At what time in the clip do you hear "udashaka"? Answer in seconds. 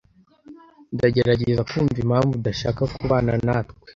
2.39-2.81